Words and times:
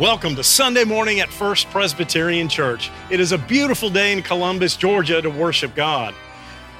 Welcome 0.00 0.34
to 0.36 0.42
Sunday 0.42 0.84
morning 0.84 1.20
at 1.20 1.28
First 1.28 1.68
Presbyterian 1.68 2.48
Church. 2.48 2.90
It 3.10 3.20
is 3.20 3.32
a 3.32 3.38
beautiful 3.38 3.90
day 3.90 4.14
in 4.14 4.22
Columbus, 4.22 4.74
Georgia 4.74 5.20
to 5.20 5.28
worship 5.28 5.74
God. 5.74 6.14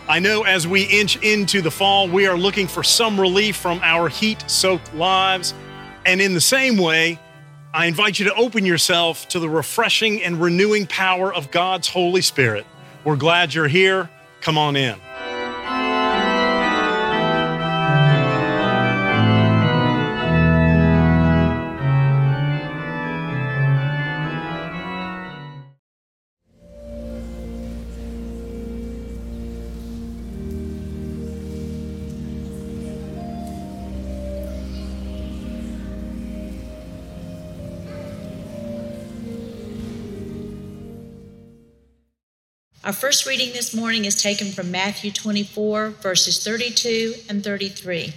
I 0.09 0.21
know 0.21 0.45
as 0.45 0.67
we 0.67 0.85
inch 0.85 1.19
into 1.23 1.61
the 1.61 1.71
fall, 1.71 2.09
we 2.09 2.27
are 2.27 2.39
looking 2.39 2.67
for 2.67 2.83
some 2.83 3.21
relief 3.21 3.57
from 3.57 3.79
our 3.83 4.09
heat 4.09 4.43
soaked 4.47 4.95
lives. 4.95 5.53
And 6.07 6.23
in 6.23 6.33
the 6.33 6.41
same 6.41 6.79
way, 6.79 7.19
I 7.75 7.85
invite 7.85 8.19
you 8.19 8.25
to 8.25 8.35
open 8.37 8.65
yourself 8.65 9.29
to 9.29 9.39
the 9.39 9.51
refreshing 9.51 10.23
and 10.23 10.41
renewing 10.41 10.87
power 10.87 11.31
of 11.31 11.51
God's 11.51 11.89
Holy 11.89 12.23
Spirit. 12.23 12.65
We're 13.05 13.17
glad 13.17 13.53
you're 13.53 13.69
here. 13.69 14.09
Come 14.41 14.57
on 14.57 14.77
in. 14.77 14.99
Our 42.91 42.95
first 42.95 43.25
reading 43.25 43.53
this 43.53 43.73
morning 43.73 44.05
is 44.05 44.21
taken 44.21 44.51
from 44.51 44.73
Matthew 44.73 45.13
24, 45.13 45.91
verses 45.91 46.43
32 46.43 47.15
and 47.29 47.45
33. 47.45 48.15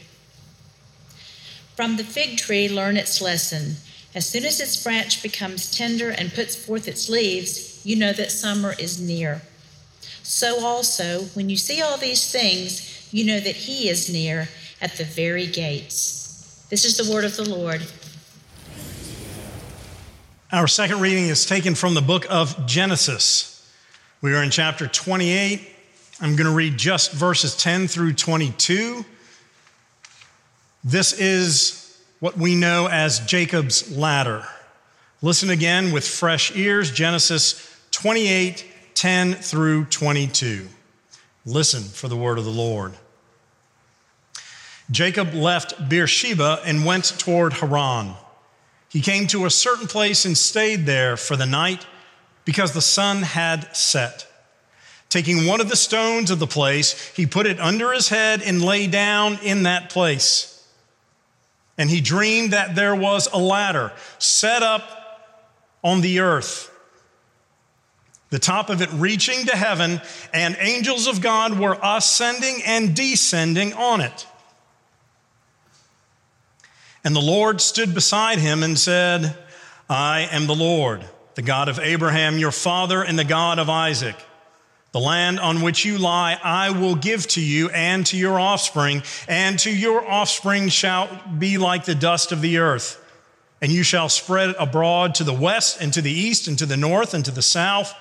From 1.76 1.98
the 1.98 2.04
fig 2.04 2.40
tree, 2.40 2.68
learn 2.68 2.98
its 2.98 3.22
lesson. 3.22 3.76
As 4.16 4.26
soon 4.27 4.46
as 4.46 4.59
its 4.59 4.84
branch 4.84 5.21
becomes 5.21 5.70
tender 5.70 6.10
and 6.10 6.34
puts 6.34 6.55
forth 6.55 6.88
its 6.88 7.07
leaves, 7.07 7.85
you 7.85 7.96
know 7.96 8.13
that 8.13 8.32
summer 8.32 8.74
is 8.79 8.99
near. 8.99 9.44
So 10.24 10.66
also, 10.66 11.26
when 11.35 11.51
you 11.51 11.55
see 11.55 11.79
all 11.79 11.98
these 11.98 12.32
things, 12.32 13.13
you 13.13 13.26
know 13.26 13.40
that 13.40 13.55
he 13.55 13.90
is 13.90 14.12
near 14.12 14.49
at 14.82 14.94
the 14.94 15.05
very 15.05 15.46
gates. 15.46 16.66
This 16.71 16.84
is 16.84 16.98
the 16.98 17.13
word 17.13 17.26
of 17.26 17.35
the 17.35 17.48
Lord. 17.48 17.84
Our 20.51 20.68
second 20.68 20.99
reading 20.99 21.27
is 21.27 21.46
taken 21.46 21.76
from 21.76 21.94
the 21.94 22.01
book 22.01 22.26
of 22.27 22.66
Genesis. 22.66 23.52
We 24.24 24.34
are 24.35 24.41
in 24.41 24.52
chapter 24.52 24.88
28. 24.88 25.60
I'm 26.21 26.38
going 26.38 26.48
to 26.48 26.55
read 26.55 26.77
just 26.77 27.12
verses 27.12 27.57
10 27.57 27.90
through 27.90 28.13
22. 28.13 29.04
This 30.82 31.12
is 31.12 32.02
what 32.21 32.38
we 32.38 32.55
know 32.55 32.88
as 32.88 33.20
Jacob's 33.20 33.94
ladder. 33.94 34.46
Listen 35.21 35.49
again 35.49 35.91
with 35.91 36.07
fresh 36.07 36.55
ears 36.55 36.90
Genesis 36.90 37.70
28 37.91 38.66
10 38.94 39.34
through 39.34 39.84
22. 39.85 40.70
Listen 41.46 41.84
for 41.84 42.07
the 42.07 42.16
word 42.16 42.38
of 42.38 42.46
the 42.46 42.49
Lord. 42.49 42.94
Jacob 44.90 45.34
left 45.34 45.90
Beersheba 45.90 46.62
and 46.63 46.85
went 46.85 47.20
toward 47.20 47.51
Haran. 47.51 48.13
He 48.88 49.01
came 49.01 49.27
to 49.27 49.46
a 49.46 49.49
certain 49.49 49.88
place 49.88 50.24
and 50.24 50.38
stayed 50.38 50.85
there 50.85 51.18
for 51.18 51.35
the 51.35 51.46
night 51.46 51.85
because 52.46 52.74
the 52.74 52.82
sun 52.82 53.22
had 53.22 53.76
set. 53.76 54.27
Taking 55.10 55.46
one 55.46 55.62
of 55.62 55.70
the 55.70 55.76
stones 55.76 56.32
of 56.32 56.40
the 56.40 56.48
place, 56.48 57.10
he 57.16 57.26
put 57.26 57.46
it 57.46 57.60
under 57.60 57.91
his 57.91 58.10
head 58.10 58.41
and 58.41 58.63
lay 58.63 58.88
down 58.88 59.38
in 59.44 59.63
that 59.63 59.90
place. 59.90 60.50
And 61.77 61.90
he 61.90 62.02
dreamed 62.02 62.52
that 62.52 62.76
there 62.76 62.96
was 62.96 63.27
a 63.32 63.38
ladder 63.38 63.91
set 64.18 64.63
up 64.63 65.31
on 65.84 66.02
the 66.02 66.19
earth, 66.19 66.72
the 68.30 68.40
top 68.40 68.69
of 68.69 68.81
it 68.81 68.91
reaching 68.94 69.46
to 69.46 69.56
heaven, 69.56 70.01
and 70.34 70.57
angels 70.59 71.07
of 71.07 71.22
God 71.22 71.59
were 71.59 71.78
ascending 71.84 72.63
and 72.66 72.96
descending 72.96 73.73
on 73.73 74.01
it. 74.01 74.25
And 77.03 77.16
the 77.16 77.22
Lord 77.22 77.62
stood 77.62 77.94
beside 77.94 78.40
him 78.40 78.63
and 78.63 78.79
said, 78.79 79.38
I 79.90 80.22
am 80.31 80.47
the 80.47 80.56
Lord 80.56 81.03
the 81.35 81.41
God 81.41 81.69
of 81.69 81.79
Abraham, 81.79 82.38
your 82.38 82.51
father, 82.51 83.03
and 83.03 83.17
the 83.17 83.23
God 83.23 83.59
of 83.59 83.69
Isaac. 83.69 84.16
The 84.91 84.99
land 84.99 85.39
on 85.39 85.61
which 85.61 85.85
you 85.85 85.97
lie, 85.97 86.39
I 86.44 86.69
will 86.69 86.95
give 86.95 87.27
to 87.29 87.41
you 87.41 87.69
and 87.69 88.05
to 88.07 88.17
your 88.17 88.39
offspring, 88.39 89.01
and 89.27 89.57
to 89.59 89.75
your 89.75 90.07
offspring 90.07 90.69
shall 90.69 91.09
be 91.39 91.57
like 91.57 91.85
the 91.85 91.95
dust 91.95 92.31
of 92.31 92.41
the 92.41 92.59
earth. 92.59 92.99
And 93.59 93.72
you 93.72 93.81
shall 93.81 94.09
spread 94.09 94.53
abroad 94.59 95.16
to 95.16 95.23
the 95.23 95.33
west, 95.33 95.81
and 95.81 95.91
to 95.93 96.01
the 96.01 96.11
east, 96.11 96.47
and 96.47 96.59
to 96.59 96.67
the 96.67 96.77
north, 96.77 97.16
and 97.16 97.25
to 97.25 97.31
the 97.31 97.41
south. 97.41 97.93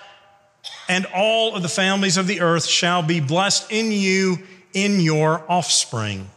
And 0.88 1.06
all 1.14 1.56
of 1.56 1.62
the 1.62 1.68
families 1.68 2.18
of 2.18 2.26
the 2.26 2.42
earth 2.42 2.66
shall 2.66 3.02
be 3.02 3.20
blessed 3.20 3.72
in 3.72 3.90
you 3.90 4.40
in 4.74 5.00
your 5.00 5.44
offspring. 5.50 6.28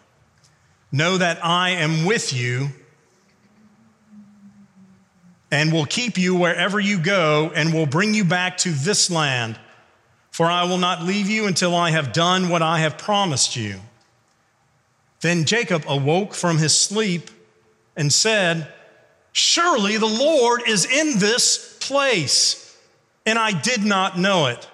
Know 0.91 1.17
that 1.17 1.44
I 1.44 1.72
am 1.72 2.05
with 2.05 2.31
you 2.31 2.69
and 5.55 5.71
will 5.71 5.85
keep 5.85 6.17
you 6.17 6.35
wherever 6.35 6.81
you 6.81 6.99
go 6.99 7.49
and 7.55 7.73
will 7.73 7.85
bring 7.85 8.13
you 8.13 8.25
back 8.25 8.57
to 8.57 8.71
this 8.71 9.09
land. 9.09 9.57
For 10.29 10.47
I 10.47 10.66
will 10.66 10.77
not 10.77 11.03
leave 11.03 11.29
you 11.29 11.47
until 11.47 11.73
I 11.73 11.91
have 11.91 12.11
done 12.11 12.49
what 12.49 12.61
I 12.61 12.79
have 12.79 12.97
promised 12.97 13.55
you. 13.55 13.79
Then 15.21 15.45
Jacob 15.45 15.85
awoke 15.88 16.35
from 16.35 16.57
his 16.57 16.77
sleep 16.77 17.29
and 17.95 18.11
said, 18.11 18.67
Surely 19.31 19.95
the 19.95 20.05
Lord 20.05 20.63
is 20.67 20.83
in 20.83 21.19
this 21.19 21.77
place, 21.79 22.77
and 23.25 23.39
I 23.39 23.57
did 23.57 23.85
not 23.85 24.19
know 24.19 24.47
it. 24.47 24.67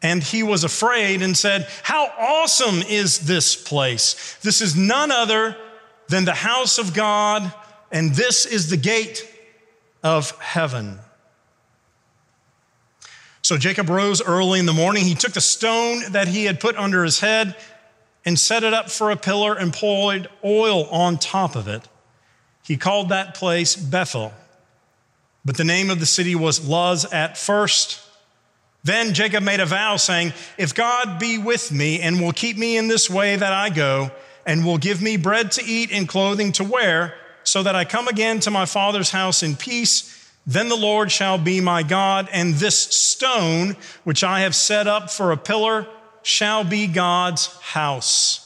And 0.00 0.22
he 0.22 0.42
was 0.42 0.64
afraid 0.64 1.20
and 1.20 1.36
said, 1.36 1.68
How 1.82 2.06
awesome 2.18 2.80
is 2.80 3.26
this 3.26 3.54
place! 3.54 4.38
This 4.40 4.62
is 4.62 4.74
none 4.74 5.10
other 5.10 5.58
than 6.08 6.24
the 6.24 6.32
house 6.32 6.78
of 6.78 6.94
God 6.94 7.52
and 7.94 8.12
this 8.12 8.44
is 8.44 8.70
the 8.70 8.76
gate 8.76 9.26
of 10.02 10.32
heaven. 10.40 10.98
So 13.40 13.56
Jacob 13.56 13.88
rose 13.88 14.20
early 14.20 14.58
in 14.58 14.66
the 14.66 14.72
morning. 14.72 15.04
He 15.04 15.14
took 15.14 15.32
the 15.32 15.40
stone 15.40 16.02
that 16.10 16.26
he 16.26 16.44
had 16.44 16.58
put 16.58 16.76
under 16.76 17.04
his 17.04 17.20
head 17.20 17.54
and 18.24 18.36
set 18.36 18.64
it 18.64 18.74
up 18.74 18.90
for 18.90 19.12
a 19.12 19.16
pillar 19.16 19.54
and 19.54 19.72
poured 19.72 20.28
oil 20.44 20.86
on 20.86 21.18
top 21.18 21.54
of 21.54 21.68
it. 21.68 21.86
He 22.64 22.76
called 22.76 23.10
that 23.10 23.34
place 23.34 23.76
Bethel, 23.76 24.32
but 25.44 25.56
the 25.56 25.64
name 25.64 25.88
of 25.88 26.00
the 26.00 26.06
city 26.06 26.34
was 26.34 26.66
Luz 26.66 27.04
at 27.12 27.38
first. 27.38 28.00
Then 28.82 29.14
Jacob 29.14 29.44
made 29.44 29.60
a 29.60 29.66
vow, 29.66 29.96
saying, 29.96 30.32
If 30.58 30.74
God 30.74 31.20
be 31.20 31.38
with 31.38 31.70
me 31.70 32.00
and 32.00 32.20
will 32.20 32.32
keep 32.32 32.56
me 32.56 32.76
in 32.76 32.88
this 32.88 33.08
way 33.08 33.36
that 33.36 33.52
I 33.52 33.70
go, 33.70 34.10
and 34.46 34.64
will 34.64 34.78
give 34.78 35.00
me 35.00 35.16
bread 35.16 35.52
to 35.52 35.64
eat 35.64 35.92
and 35.92 36.08
clothing 36.08 36.52
to 36.52 36.64
wear, 36.64 37.14
so 37.44 37.62
that 37.62 37.76
I 37.76 37.84
come 37.84 38.08
again 38.08 38.40
to 38.40 38.50
my 38.50 38.64
father's 38.64 39.10
house 39.10 39.42
in 39.42 39.56
peace. 39.56 40.10
Then 40.46 40.68
the 40.68 40.76
Lord 40.76 41.10
shall 41.10 41.38
be 41.38 41.60
my 41.60 41.82
God, 41.82 42.28
and 42.32 42.54
this 42.54 42.76
stone 42.76 43.76
which 44.02 44.22
I 44.22 44.40
have 44.40 44.54
set 44.54 44.86
up 44.86 45.10
for 45.10 45.32
a 45.32 45.36
pillar 45.36 45.86
shall 46.22 46.64
be 46.64 46.86
God's 46.86 47.46
house. 47.60 48.40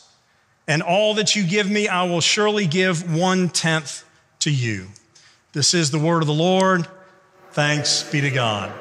And 0.69 0.83
all 0.83 1.15
that 1.15 1.35
you 1.35 1.45
give 1.45 1.69
me, 1.69 1.89
I 1.89 2.05
will 2.05 2.21
surely 2.21 2.67
give 2.67 3.13
one 3.17 3.49
tenth 3.49 4.05
to 4.41 4.51
you. 4.51 4.89
This 5.53 5.75
is 5.75 5.91
the 5.91 5.99
word 5.99 6.23
of 6.23 6.27
the 6.27 6.35
Lord. 6.35 6.87
Thanks 7.53 8.03
be 8.03 8.21
to 8.21 8.31
God. 8.31 8.73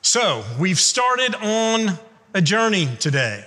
So, 0.00 0.44
we've 0.58 0.80
started 0.80 1.34
on 1.36 1.98
a 2.34 2.42
journey 2.42 2.88
today. 2.98 3.44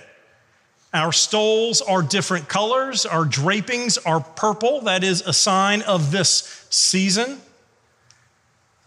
Our 0.96 1.12
stoles 1.12 1.82
are 1.82 2.00
different 2.00 2.48
colors. 2.48 3.04
Our 3.04 3.26
drapings 3.26 3.98
are 3.98 4.20
purple. 4.20 4.80
That 4.80 5.04
is 5.04 5.20
a 5.20 5.32
sign 5.34 5.82
of 5.82 6.10
this 6.10 6.66
season. 6.70 7.38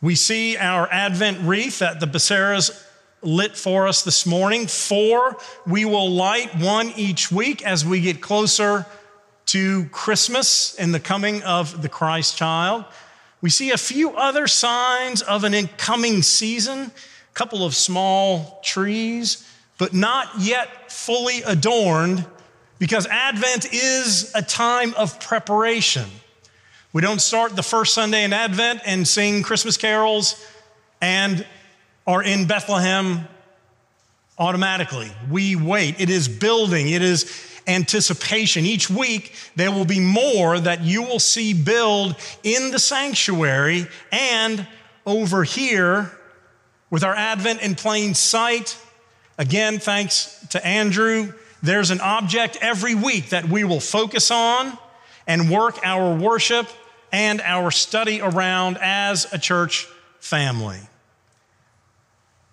We 0.01 0.15
see 0.15 0.57
our 0.57 0.91
Advent 0.91 1.41
wreath 1.41 1.79
that 1.79 1.99
the 1.99 2.07
Becerras 2.07 2.83
lit 3.21 3.55
for 3.55 3.87
us 3.87 4.01
this 4.01 4.25
morning. 4.25 4.65
Four 4.65 5.37
we 5.67 5.85
will 5.85 6.09
light, 6.09 6.55
one 6.55 6.93
each 6.95 7.31
week 7.31 7.63
as 7.63 7.85
we 7.85 8.01
get 8.01 8.21
closer 8.21 8.87
to 9.45 9.85
Christmas 9.91 10.73
and 10.77 10.91
the 10.95 10.99
coming 10.99 11.43
of 11.43 11.83
the 11.83 11.89
Christ 11.89 12.35
child. 12.35 12.85
We 13.39 13.51
see 13.51 13.69
a 13.69 13.77
few 13.77 14.17
other 14.17 14.47
signs 14.47 15.21
of 15.21 15.43
an 15.43 15.53
incoming 15.53 16.23
season, 16.23 16.79
a 16.79 17.33
couple 17.35 17.63
of 17.63 17.75
small 17.75 18.61
trees 18.63 19.45
but 19.79 19.93
not 19.93 20.27
yet 20.37 20.91
fully 20.91 21.41
adorned 21.41 22.23
because 22.77 23.07
Advent 23.07 23.73
is 23.73 24.31
a 24.35 24.43
time 24.43 24.93
of 24.95 25.19
preparation. 25.19 26.05
We 26.93 27.01
don't 27.01 27.21
start 27.21 27.55
the 27.55 27.63
first 27.63 27.95
Sunday 27.95 28.23
in 28.23 28.33
Advent 28.33 28.81
and 28.85 29.07
sing 29.07 29.41
Christmas 29.41 29.77
carols 29.77 30.45
and 31.01 31.45
are 32.05 32.21
in 32.21 32.45
Bethlehem 32.45 33.27
automatically. 34.37 35.11
We 35.29 35.55
wait. 35.55 35.99
It 35.99 36.09
is 36.09 36.27
building, 36.27 36.89
it 36.89 37.01
is 37.01 37.47
anticipation. 37.67 38.65
Each 38.65 38.89
week, 38.89 39.33
there 39.55 39.71
will 39.71 39.85
be 39.85 39.99
more 39.99 40.59
that 40.59 40.81
you 40.81 41.03
will 41.03 41.19
see 41.19 41.53
build 41.53 42.15
in 42.43 42.71
the 42.71 42.79
sanctuary 42.79 43.87
and 44.11 44.67
over 45.05 45.43
here 45.43 46.11
with 46.89 47.03
our 47.03 47.15
Advent 47.15 47.61
in 47.61 47.75
plain 47.75 48.13
sight. 48.13 48.77
Again, 49.39 49.79
thanks 49.79 50.45
to 50.49 50.63
Andrew, 50.67 51.31
there's 51.63 51.91
an 51.91 52.01
object 52.01 52.57
every 52.59 52.93
week 52.93 53.29
that 53.29 53.47
we 53.47 53.63
will 53.63 53.79
focus 53.79 54.31
on 54.31 54.77
and 55.25 55.49
work 55.49 55.79
our 55.81 56.13
worship 56.13 56.67
and 57.13 57.39
our 57.39 57.71
study 57.71 58.19
around 58.19 58.77
as 58.81 59.31
a 59.31 59.37
church 59.37 59.87
family. 60.19 60.79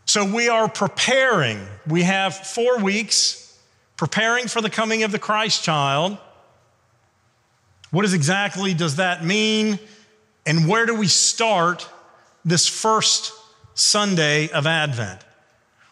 So 0.04 0.32
we 0.32 0.48
are 0.48 0.68
preparing. 0.68 1.66
We 1.88 2.04
have 2.04 2.36
four 2.36 2.78
weeks 2.78 3.58
preparing 3.96 4.46
for 4.46 4.62
the 4.62 4.70
coming 4.70 5.02
of 5.02 5.10
the 5.10 5.18
Christ 5.18 5.64
child. 5.64 6.16
What 7.90 8.04
is 8.04 8.14
exactly 8.14 8.74
does 8.74 8.96
that 8.96 9.24
mean? 9.24 9.80
And 10.46 10.68
where 10.68 10.86
do 10.86 10.94
we 10.94 11.08
start 11.08 11.88
this 12.44 12.68
first 12.68 13.32
Sunday 13.74 14.48
of 14.50 14.68
Advent? 14.68 15.24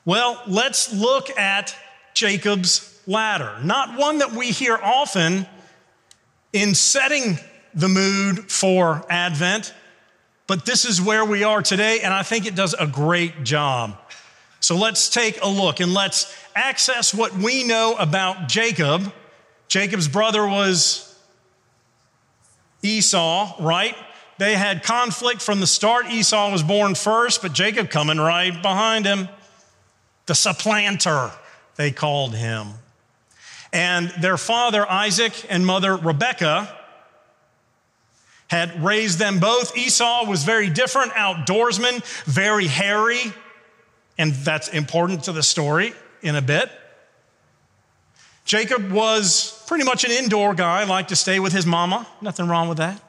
Well, 0.07 0.43
let's 0.47 0.93
look 0.93 1.31
at 1.39 1.75
Jacob's 2.13 3.01
ladder. 3.07 3.57
Not 3.63 3.99
one 3.99 4.19
that 4.19 4.33
we 4.33 4.51
hear 4.51 4.77
often 4.77 5.47
in 6.53 6.75
setting 6.75 7.39
the 7.75 7.89
mood 7.89 8.51
for 8.51 9.05
Advent, 9.09 9.73
but 10.47 10.67
this 10.67 10.85
is 10.85 11.01
where 11.01 11.25
we 11.25 11.43
are 11.43 11.63
today, 11.63 12.01
and 12.01 12.13
I 12.13 12.23
think 12.23 12.47
it 12.47 12.55
does 12.55 12.75
a 12.75 12.87
great 12.87 13.45
job. 13.45 13.99
So 14.61 14.77
let's 14.77 15.09
take 15.09 15.43
a 15.43 15.49
look 15.49 15.81
and 15.81 15.93
let's 15.93 16.35
access 16.55 17.15
what 17.15 17.35
we 17.35 17.65
know 17.65 17.97
about 17.99 18.47
Jacob. 18.47 19.13
Jacob's 19.69 20.09
brother 20.09 20.47
was 20.47 21.19
Esau, 22.83 23.57
right? 23.59 23.97
They 24.39 24.55
had 24.55 24.83
conflict 24.83 25.41
from 25.41 25.61
the 25.61 25.67
start. 25.67 26.11
Esau 26.11 26.51
was 26.53 26.63
born 26.63 26.95
first, 26.95 27.41
but 27.41 27.53
Jacob 27.55 27.89
coming 27.89 28.19
right 28.19 28.61
behind 28.63 29.07
him. 29.07 29.29
The 30.27 30.35
supplanter, 30.35 31.31
they 31.77 31.91
called 31.91 32.35
him. 32.35 32.69
And 33.73 34.11
their 34.21 34.37
father, 34.37 34.89
Isaac, 34.89 35.33
and 35.51 35.67
mother, 35.67 35.97
Rebekah, 35.97 36.75
had 38.49 38.85
raised 38.85 39.19
them 39.19 39.41
both. 39.41 39.77
Esau 39.77 40.27
was 40.27 40.45
very 40.45 40.71
different, 40.71 41.13
outdoorsman, 41.13 42.05
very 42.25 42.69
hairy, 42.69 43.33
and 44.17 44.33
that's 44.33 44.69
important 44.69 45.25
to 45.25 45.33
the 45.33 45.43
story 45.43 45.93
in 46.23 46.37
a 46.37 46.43
bit. 46.43 46.71
Jacob 48.45 48.93
was 48.93 49.65
pretty 49.67 49.85
much 49.85 50.05
an 50.05 50.11
indoor 50.11 50.55
guy, 50.55 50.85
liked 50.85 51.09
to 51.09 51.17
stay 51.17 51.41
with 51.41 51.53
his 51.53 51.67
mama, 51.67 52.07
nothing 52.21 52.47
wrong 52.47 52.69
with 52.69 52.79
that, 52.79 53.01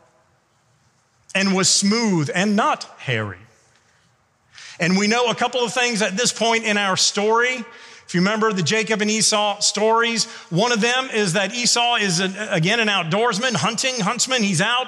and 1.35 1.53
was 1.53 1.69
smooth 1.69 2.29
and 2.33 2.55
not 2.55 2.85
hairy. 2.97 3.44
And 4.79 4.97
we 4.97 5.07
know 5.07 5.27
a 5.27 5.35
couple 5.35 5.61
of 5.61 5.73
things 5.73 6.01
at 6.01 6.17
this 6.17 6.33
point 6.33 6.65
in 6.65 6.77
our 6.77 6.97
story. 6.97 7.63
If 8.07 8.13
you 8.13 8.21
remember 8.21 8.53
the 8.53 8.61
Jacob 8.61 9.01
and 9.01 9.09
Esau 9.09 9.59
stories, 9.61 10.25
one 10.49 10.71
of 10.71 10.81
them 10.81 11.09
is 11.11 11.33
that 11.33 11.55
Esau 11.55 11.95
is, 11.95 12.19
an, 12.19 12.35
again, 12.49 12.79
an 12.79 12.87
outdoorsman, 12.87 13.55
hunting, 13.55 13.99
huntsman. 13.99 14.43
He's 14.43 14.61
out. 14.61 14.87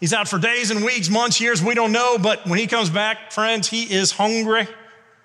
He's 0.00 0.12
out 0.12 0.26
for 0.26 0.38
days 0.38 0.72
and 0.72 0.84
weeks, 0.84 1.08
months, 1.08 1.40
years, 1.40 1.62
we 1.62 1.74
don't 1.74 1.92
know. 1.92 2.18
But 2.18 2.44
when 2.46 2.58
he 2.58 2.66
comes 2.66 2.90
back, 2.90 3.30
friends, 3.30 3.68
he 3.68 3.84
is 3.84 4.10
hungry. 4.10 4.66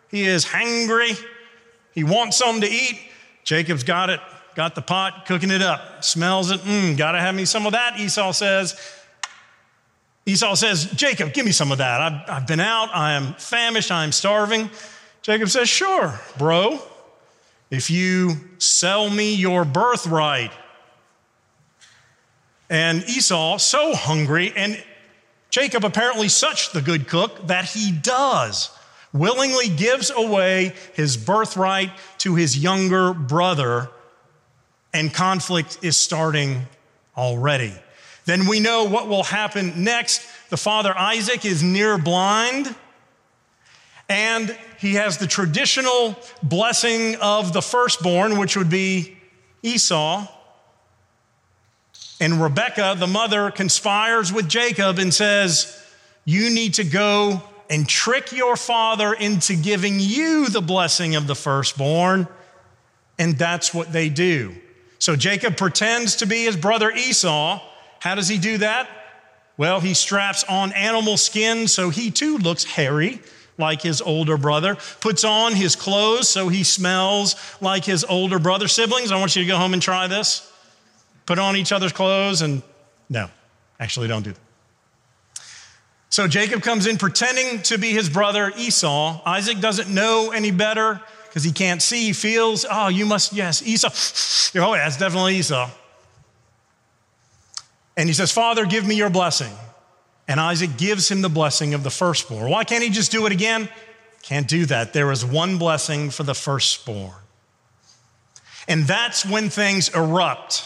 He 0.09 0.25
is 0.25 0.45
hangry. 0.45 1.19
He 1.93 2.03
wants 2.03 2.37
something 2.37 2.61
to 2.61 2.69
eat. 2.69 2.99
Jacob's 3.43 3.83
got 3.83 4.11
it, 4.11 4.19
got 4.55 4.75
the 4.75 4.83
pot, 4.83 5.25
cooking 5.25 5.49
it 5.49 5.63
up, 5.63 6.03
smells 6.03 6.51
it. 6.51 6.59
Mmm, 6.61 6.95
gotta 6.95 7.19
have 7.19 7.33
me 7.33 7.45
some 7.45 7.65
of 7.65 7.71
that. 7.71 7.99
Esau 7.99 8.31
says, 8.31 8.79
Esau 10.27 10.55
says, 10.55 10.91
Jacob, 10.91 11.31
give 11.31 11.45
me 11.45 11.53
some 11.53 11.71
of 11.71 11.77
that. 11.77 12.01
I've, 12.01 12.29
I've 12.29 12.47
been 12.47 12.59
out. 12.59 12.89
I 12.93 13.13
am 13.13 13.33
famished. 13.35 13.91
I 13.91 14.03
am 14.03 14.11
starving. 14.11 14.69
Jacob 15.21 15.47
says, 15.47 15.69
Sure, 15.69 16.19
bro. 16.37 16.79
If 17.71 17.89
you 17.89 18.35
sell 18.57 19.09
me 19.09 19.35
your 19.35 19.63
birthright. 19.63 20.51
And 22.69 23.03
Esau, 23.03 23.57
so 23.57 23.95
hungry, 23.95 24.51
and 24.53 24.83
Jacob 25.49 25.85
apparently 25.85 26.27
such 26.27 26.73
the 26.73 26.81
good 26.81 27.07
cook 27.07 27.47
that 27.47 27.63
he 27.63 27.93
does 27.93 28.69
willingly 29.13 29.69
gives 29.69 30.09
away 30.11 30.73
his 30.93 31.15
birthright 31.15 31.91
to 32.17 32.35
his 32.35 32.57
younger 32.57 33.13
brother, 33.13 33.89
and 34.93 35.13
conflict 35.13 35.77
is 35.81 35.95
starting 35.95 36.67
already. 37.15 37.73
Then 38.27 38.45
we 38.45 38.59
know 38.59 38.83
what 38.83 39.07
will 39.07 39.23
happen 39.23 39.85
next. 39.85 40.21
The 40.49 40.57
father 40.57 40.93
Isaac 40.95 41.45
is 41.45 41.63
near 41.63 41.97
blind, 41.97 42.75
and 44.09 44.55
he 44.79 44.95
has 44.95 45.17
the 45.17 45.27
traditional 45.27 46.19
blessing 46.43 47.15
of 47.21 47.53
the 47.53 47.61
firstborn, 47.61 48.37
which 48.37 48.57
would 48.57 48.69
be 48.69 49.17
Esau. 49.63 50.27
And 52.19 52.41
Rebekah, 52.41 52.97
the 52.99 53.07
mother, 53.07 53.49
conspires 53.49 54.33
with 54.33 54.49
Jacob 54.49 54.99
and 54.99 55.13
says, 55.13 55.81
You 56.25 56.49
need 56.49 56.73
to 56.73 56.83
go 56.83 57.41
and 57.69 57.87
trick 57.87 58.33
your 58.33 58.57
father 58.57 59.13
into 59.13 59.55
giving 59.55 60.01
you 60.01 60.49
the 60.49 60.61
blessing 60.61 61.15
of 61.15 61.27
the 61.27 61.35
firstborn. 61.35 62.27
And 63.17 63.37
that's 63.37 63.73
what 63.73 63.93
they 63.93 64.09
do. 64.09 64.53
So 64.99 65.15
Jacob 65.15 65.55
pretends 65.55 66.17
to 66.17 66.25
be 66.25 66.43
his 66.43 66.57
brother 66.57 66.91
Esau. 66.91 67.61
How 68.07 68.15
does 68.15 68.29
he 68.29 68.37
do 68.37 68.59
that? 68.59 68.87
Well, 69.57 69.81
he 69.81 69.93
straps 69.93 70.45
on 70.45 70.71
animal 70.71 71.17
skin 71.17 71.67
so 71.67 71.89
he 71.89 72.09
too 72.09 72.37
looks 72.37 72.63
hairy 72.63 73.19
like 73.57 73.81
his 73.81 74.01
older 74.01 74.37
brother, 74.37 74.77
puts 75.01 75.25
on 75.25 75.53
his 75.53 75.75
clothes 75.75 76.29
so 76.29 76.47
he 76.47 76.63
smells 76.63 77.35
like 77.59 77.83
his 77.83 78.05
older 78.05 78.39
brother. 78.39 78.69
Siblings, 78.69 79.11
I 79.11 79.19
want 79.19 79.35
you 79.35 79.41
to 79.41 79.47
go 79.47 79.57
home 79.57 79.73
and 79.73 79.81
try 79.81 80.07
this. 80.07 80.49
Put 81.25 81.37
on 81.37 81.57
each 81.57 81.73
other's 81.73 81.91
clothes 81.91 82.41
and 82.41 82.61
no, 83.09 83.29
actually 83.77 84.07
don't 84.07 84.23
do 84.23 84.31
that. 84.31 85.41
So 86.07 86.29
Jacob 86.29 86.61
comes 86.61 86.87
in 86.87 86.95
pretending 86.95 87.61
to 87.63 87.77
be 87.77 87.91
his 87.91 88.07
brother 88.07 88.53
Esau. 88.55 89.21
Isaac 89.25 89.59
doesn't 89.59 89.93
know 89.93 90.31
any 90.33 90.51
better 90.51 91.01
because 91.25 91.43
he 91.43 91.51
can't 91.51 91.81
see. 91.81 92.05
He 92.05 92.13
feels, 92.13 92.65
oh, 92.71 92.87
you 92.87 93.05
must, 93.05 93.33
yes, 93.33 93.61
Esau. 93.61 93.89
Oh, 94.55 94.73
yeah, 94.73 94.87
it's 94.87 94.95
definitely 94.95 95.35
Esau. 95.35 95.69
And 97.97 98.07
he 98.07 98.13
says, 98.13 98.31
Father, 98.31 98.65
give 98.65 98.87
me 98.87 98.95
your 98.95 99.09
blessing. 99.09 99.51
And 100.27 100.39
Isaac 100.39 100.77
gives 100.77 101.09
him 101.09 101.21
the 101.21 101.29
blessing 101.29 101.73
of 101.73 101.83
the 101.83 101.89
firstborn. 101.89 102.49
Why 102.49 102.63
can't 102.63 102.83
he 102.83 102.89
just 102.89 103.11
do 103.11 103.25
it 103.25 103.31
again? 103.31 103.67
Can't 104.21 104.47
do 104.47 104.65
that. 104.67 104.93
There 104.93 105.11
is 105.11 105.25
one 105.25 105.57
blessing 105.57 106.11
for 106.11 106.23
the 106.23 106.35
firstborn. 106.35 107.15
And 108.67 108.83
that's 108.83 109.25
when 109.25 109.49
things 109.49 109.89
erupt. 109.89 110.63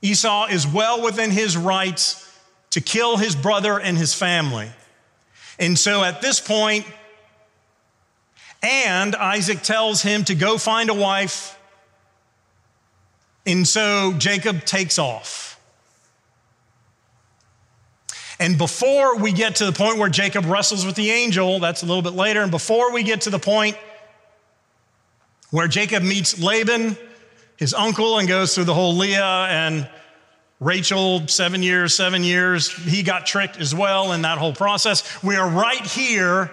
Esau 0.00 0.46
is 0.46 0.66
well 0.66 1.02
within 1.02 1.30
his 1.30 1.56
rights 1.56 2.26
to 2.70 2.80
kill 2.80 3.16
his 3.16 3.36
brother 3.36 3.78
and 3.78 3.98
his 3.98 4.14
family. 4.14 4.70
And 5.58 5.78
so 5.78 6.02
at 6.02 6.22
this 6.22 6.40
point, 6.40 6.86
and 8.62 9.16
Isaac 9.16 9.62
tells 9.62 10.00
him 10.02 10.24
to 10.24 10.34
go 10.34 10.56
find 10.56 10.88
a 10.88 10.94
wife. 10.94 11.58
And 13.44 13.66
so 13.66 14.14
Jacob 14.14 14.64
takes 14.64 14.98
off. 14.98 15.49
And 18.40 18.56
before 18.56 19.18
we 19.18 19.32
get 19.32 19.56
to 19.56 19.66
the 19.66 19.72
point 19.72 19.98
where 19.98 20.08
Jacob 20.08 20.46
wrestles 20.46 20.86
with 20.86 20.94
the 20.94 21.10
angel, 21.10 21.60
that's 21.60 21.82
a 21.82 21.86
little 21.86 22.02
bit 22.02 22.14
later, 22.14 22.40
and 22.40 22.50
before 22.50 22.90
we 22.90 23.02
get 23.02 23.20
to 23.22 23.30
the 23.30 23.38
point 23.38 23.76
where 25.50 25.68
Jacob 25.68 26.02
meets 26.02 26.40
Laban, 26.42 26.96
his 27.58 27.74
uncle, 27.74 28.18
and 28.18 28.26
goes 28.26 28.54
through 28.54 28.64
the 28.64 28.72
whole 28.72 28.96
Leah 28.96 29.46
and 29.50 29.86
Rachel, 30.58 31.28
seven 31.28 31.62
years, 31.62 31.94
seven 31.94 32.24
years, 32.24 32.70
he 32.70 33.02
got 33.02 33.26
tricked 33.26 33.58
as 33.58 33.74
well 33.74 34.12
in 34.12 34.22
that 34.22 34.38
whole 34.38 34.54
process. 34.54 35.22
We 35.22 35.36
are 35.36 35.48
right 35.48 35.84
here 35.86 36.50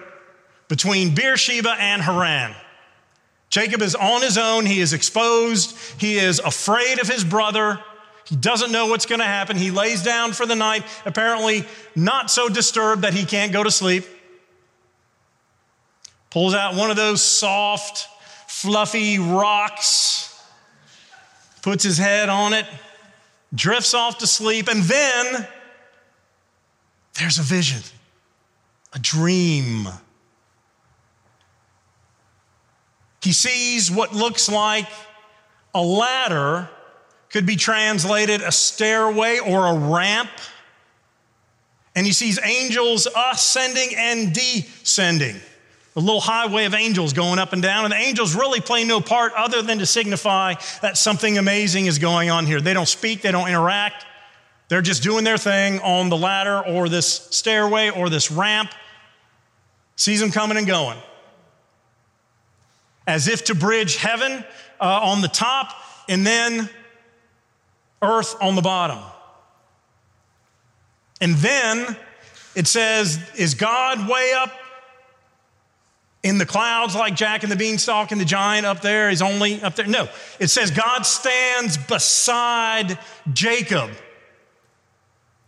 between 0.68 1.14
Beersheba 1.14 1.74
and 1.78 2.02
Haran. 2.02 2.54
Jacob 3.48 3.80
is 3.80 3.94
on 3.94 4.20
his 4.20 4.36
own. 4.36 4.66
He 4.66 4.80
is 4.80 4.92
exposed. 4.92 5.74
He 5.98 6.18
is 6.18 6.38
afraid 6.38 7.00
of 7.00 7.08
his 7.08 7.24
brother. 7.24 7.80
He 8.28 8.36
doesn't 8.36 8.70
know 8.70 8.88
what's 8.88 9.06
going 9.06 9.20
to 9.20 9.24
happen. 9.24 9.56
He 9.56 9.70
lays 9.70 10.02
down 10.02 10.34
for 10.34 10.44
the 10.44 10.54
night, 10.54 10.84
apparently 11.06 11.64
not 11.96 12.30
so 12.30 12.50
disturbed 12.50 13.02
that 13.02 13.14
he 13.14 13.24
can't 13.24 13.52
go 13.52 13.64
to 13.64 13.70
sleep. 13.70 14.04
Pulls 16.28 16.52
out 16.52 16.74
one 16.74 16.90
of 16.90 16.96
those 16.96 17.22
soft, 17.22 18.06
fluffy 18.46 19.18
rocks, 19.18 20.44
puts 21.62 21.82
his 21.82 21.96
head 21.96 22.28
on 22.28 22.52
it, 22.52 22.66
drifts 23.54 23.94
off 23.94 24.18
to 24.18 24.26
sleep, 24.26 24.68
and 24.68 24.82
then 24.82 25.48
there's 27.18 27.38
a 27.38 27.42
vision, 27.42 27.80
a 28.92 28.98
dream. 28.98 29.88
He 33.22 33.32
sees 33.32 33.90
what 33.90 34.14
looks 34.14 34.50
like 34.50 34.86
a 35.74 35.82
ladder 35.82 36.68
could 37.30 37.46
be 37.46 37.56
translated 37.56 38.40
a 38.40 38.52
stairway 38.52 39.38
or 39.38 39.66
a 39.66 39.78
ramp. 39.90 40.30
And 41.94 42.06
he 42.06 42.12
sees 42.12 42.38
angels 42.42 43.08
ascending 43.32 43.96
and 43.96 44.32
descending. 44.32 45.36
A 45.96 46.00
little 46.00 46.20
highway 46.20 46.64
of 46.64 46.74
angels 46.74 47.12
going 47.12 47.38
up 47.38 47.52
and 47.52 47.60
down. 47.60 47.84
And 47.84 47.92
the 47.92 47.96
angels 47.96 48.34
really 48.34 48.60
play 48.60 48.84
no 48.84 49.00
part 49.00 49.32
other 49.36 49.62
than 49.62 49.78
to 49.80 49.86
signify 49.86 50.54
that 50.80 50.96
something 50.96 51.38
amazing 51.38 51.86
is 51.86 51.98
going 51.98 52.30
on 52.30 52.46
here. 52.46 52.60
They 52.60 52.72
don't 52.72 52.88
speak, 52.88 53.22
they 53.22 53.32
don't 53.32 53.48
interact. 53.48 54.06
They're 54.68 54.82
just 54.82 55.02
doing 55.02 55.24
their 55.24 55.38
thing 55.38 55.80
on 55.80 56.08
the 56.08 56.16
ladder 56.16 56.62
or 56.64 56.88
this 56.88 57.08
stairway 57.08 57.90
or 57.90 58.10
this 58.10 58.30
ramp. 58.30 58.70
Sees 59.96 60.20
them 60.20 60.30
coming 60.30 60.56
and 60.56 60.66
going. 60.66 60.98
As 63.06 63.26
if 63.26 63.44
to 63.46 63.54
bridge 63.54 63.96
heaven 63.96 64.44
uh, 64.80 65.00
on 65.02 65.22
the 65.22 65.28
top 65.28 65.74
and 66.08 66.26
then 66.26 66.70
earth 68.02 68.36
on 68.40 68.54
the 68.54 68.62
bottom. 68.62 68.98
And 71.20 71.34
then 71.36 71.96
it 72.54 72.66
says, 72.66 73.18
Is 73.36 73.54
God 73.54 74.08
way 74.08 74.32
up 74.36 74.52
in 76.22 76.38
the 76.38 76.46
clouds 76.46 76.94
like 76.94 77.14
Jack 77.14 77.42
and 77.42 77.52
the 77.52 77.56
beanstalk 77.56 78.12
and 78.12 78.20
the 78.20 78.24
giant 78.24 78.66
up 78.66 78.80
there? 78.80 79.10
Is 79.10 79.22
only 79.22 79.60
up 79.62 79.74
there? 79.76 79.86
No. 79.86 80.08
It 80.38 80.48
says, 80.48 80.70
God 80.70 81.02
stands 81.02 81.76
beside 81.76 82.98
Jacob, 83.32 83.90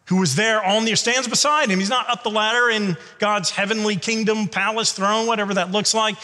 who 0.06 0.16
was 0.16 0.34
there 0.34 0.64
on 0.64 0.84
the, 0.84 0.94
stands 0.96 1.28
beside 1.28 1.70
him. 1.70 1.78
He's 1.78 1.90
not 1.90 2.10
up 2.10 2.22
the 2.22 2.30
ladder 2.30 2.70
in 2.70 2.96
God's 3.18 3.50
heavenly 3.50 3.96
kingdom, 3.96 4.48
palace, 4.48 4.92
throne, 4.92 5.26
whatever 5.26 5.54
that 5.54 5.70
looks 5.70 5.94
like. 5.94 6.16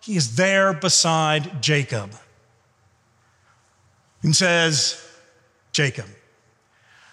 He 0.00 0.16
is 0.16 0.36
there 0.36 0.72
beside 0.72 1.62
Jacob. 1.62 2.12
And 4.22 4.34
says, 4.34 5.03
Jacob. 5.74 6.06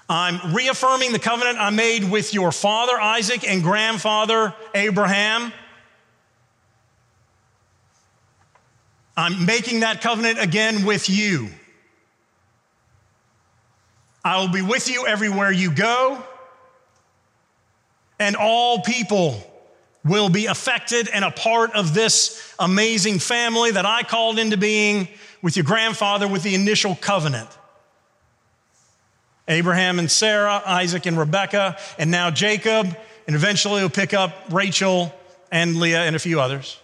I'm 0.08 0.54
reaffirming 0.54 1.14
the 1.14 1.20
covenant 1.20 1.58
I 1.58 1.72
made 1.72 2.10
with 2.10 2.34
your 2.34 2.52
father 2.52 3.00
Isaac 3.00 3.44
and 3.48 3.64
grandfather 3.64 4.54
Abraham. 4.76 5.52
I'm 9.18 9.46
making 9.46 9.80
that 9.80 10.02
covenant 10.02 10.40
again 10.40 10.86
with 10.86 11.10
you. 11.10 11.50
I 14.24 14.40
will 14.40 14.52
be 14.52 14.62
with 14.62 14.90
you 14.90 15.08
everywhere 15.08 15.52
you 15.52 15.74
go, 15.74 16.24
and 18.20 18.36
all 18.36 18.82
people 18.82 19.44
will 20.06 20.30
be 20.30 20.46
affected 20.46 21.10
and 21.12 21.26
a 21.26 21.32
part 21.32 21.74
of 21.74 21.96
this 21.96 22.54
amazing 22.60 23.18
family 23.18 23.72
that 23.72 23.88
I 23.88 24.04
called 24.04 24.38
into 24.38 24.58
being 24.58 25.08
with 25.42 25.58
your 25.58 25.66
grandfather 25.66 26.28
with 26.28 26.44
the 26.44 26.54
initial 26.54 26.96
covenant. 26.96 27.50
Abraham 29.52 30.00
and 30.00 30.10
Sarah, 30.10 30.62
Isaac 30.66 31.06
and 31.06 31.18
Rebekah, 31.18 31.78
and 31.98 32.10
now 32.10 32.32
Jacob, 32.32 32.98
and 33.28 33.36
eventually 33.36 33.80
he'll 33.82 33.90
pick 33.90 34.14
up 34.14 34.34
Rachel 34.50 35.14
and 35.52 35.76
Leah 35.76 36.04
and 36.04 36.16
a 36.16 36.20
few 36.20 36.40
others. 36.40 36.80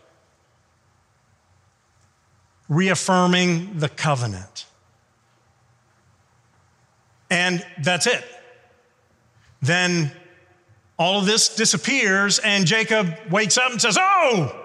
Reaffirming 2.67 3.79
the 3.79 3.89
covenant. 3.89 4.65
And 7.29 7.65
that's 7.81 8.07
it. 8.07 8.23
Then 9.61 10.11
all 10.99 11.19
of 11.19 11.25
this 11.25 11.55
disappears, 11.55 12.39
and 12.39 12.65
Jacob 12.65 13.13
wakes 13.29 13.57
up 13.57 13.71
and 13.71 13.81
says, 13.81 13.97
Oh, 13.99 14.55